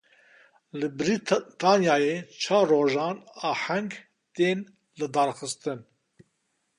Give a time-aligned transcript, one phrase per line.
[0.79, 3.17] Li Brîtanyayê çar rojan
[3.49, 3.91] aheng
[4.35, 4.59] tên
[4.99, 5.79] lidarxistin.